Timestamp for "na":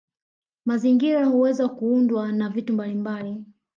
2.31-2.49